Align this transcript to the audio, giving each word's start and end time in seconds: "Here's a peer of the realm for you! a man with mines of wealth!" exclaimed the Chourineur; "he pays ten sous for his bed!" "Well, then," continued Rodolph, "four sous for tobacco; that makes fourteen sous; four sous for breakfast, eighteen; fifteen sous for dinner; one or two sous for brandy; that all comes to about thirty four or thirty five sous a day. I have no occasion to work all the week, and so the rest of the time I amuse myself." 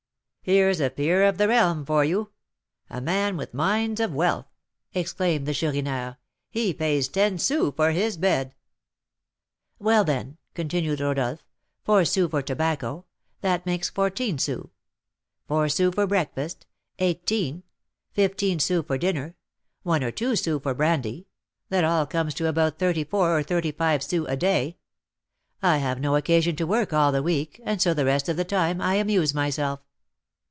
"Here's 0.43 0.79
a 0.81 0.89
peer 0.89 1.21
of 1.25 1.37
the 1.37 1.47
realm 1.47 1.85
for 1.85 2.03
you! 2.03 2.31
a 2.89 2.99
man 2.99 3.37
with 3.37 3.53
mines 3.53 3.99
of 3.99 4.11
wealth!" 4.11 4.47
exclaimed 4.91 5.45
the 5.45 5.53
Chourineur; 5.53 6.17
"he 6.49 6.73
pays 6.73 7.07
ten 7.07 7.37
sous 7.37 7.71
for 7.75 7.91
his 7.91 8.17
bed!" 8.17 8.55
"Well, 9.77 10.03
then," 10.03 10.39
continued 10.55 10.99
Rodolph, 10.99 11.45
"four 11.83 12.05
sous 12.05 12.27
for 12.31 12.41
tobacco; 12.41 13.05
that 13.41 13.67
makes 13.67 13.91
fourteen 13.91 14.39
sous; 14.39 14.69
four 15.47 15.69
sous 15.69 15.93
for 15.93 16.07
breakfast, 16.07 16.65
eighteen; 16.97 17.61
fifteen 18.11 18.57
sous 18.57 18.83
for 18.83 18.97
dinner; 18.97 19.35
one 19.83 20.03
or 20.03 20.09
two 20.11 20.35
sous 20.35 20.59
for 20.59 20.73
brandy; 20.73 21.27
that 21.69 21.83
all 21.83 22.07
comes 22.07 22.33
to 22.33 22.47
about 22.47 22.79
thirty 22.79 23.03
four 23.03 23.37
or 23.37 23.43
thirty 23.43 23.71
five 23.71 24.01
sous 24.01 24.25
a 24.27 24.35
day. 24.35 24.79
I 25.61 25.77
have 25.77 26.01
no 26.01 26.15
occasion 26.15 26.55
to 26.55 26.65
work 26.65 26.93
all 26.93 27.11
the 27.11 27.21
week, 27.21 27.61
and 27.63 27.79
so 27.79 27.93
the 27.93 28.05
rest 28.05 28.27
of 28.27 28.37
the 28.37 28.43
time 28.43 28.81
I 28.81 28.95
amuse 28.95 29.35
myself." 29.35 29.81